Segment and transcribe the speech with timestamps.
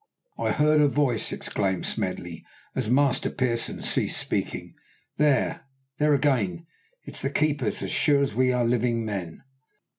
[0.39, 4.73] "I heard a voice!" exclaimed Smedley, as Master Pearson ceased speaking.
[5.17, 5.65] "There!
[5.99, 6.65] there again!
[7.03, 9.43] It's the keepers as sure as we are living men!"